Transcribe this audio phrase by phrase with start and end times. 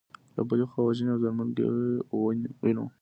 [0.35, 1.65] له بلې خوا وژنې او ځانمرګي
[2.63, 2.85] وینو.